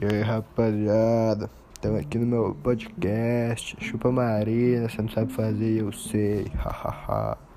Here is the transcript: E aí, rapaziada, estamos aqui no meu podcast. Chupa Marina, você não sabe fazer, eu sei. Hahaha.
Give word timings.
E 0.00 0.04
aí, 0.04 0.22
rapaziada, 0.22 1.50
estamos 1.74 2.00
aqui 2.00 2.18
no 2.18 2.26
meu 2.26 2.56
podcast. 2.62 3.76
Chupa 3.80 4.12
Marina, 4.12 4.88
você 4.88 5.02
não 5.02 5.08
sabe 5.08 5.32
fazer, 5.32 5.80
eu 5.80 5.92
sei. 5.92 6.46
Hahaha. 6.58 7.47